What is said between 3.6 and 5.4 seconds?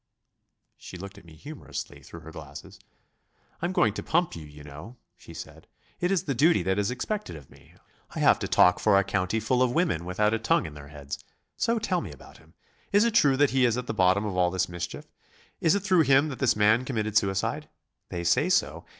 "I'm going to pump you, you know," she